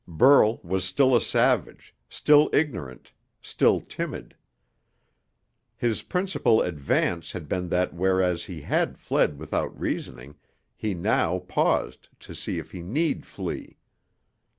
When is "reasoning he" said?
9.79-10.95